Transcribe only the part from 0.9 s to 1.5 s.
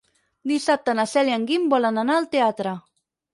na Cel i en